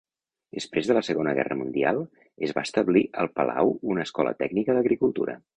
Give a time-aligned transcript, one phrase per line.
[0.59, 2.01] Després de la Segona Guerra Mundial
[2.49, 5.43] es va establir al palau una escola tècnica d'agricultura.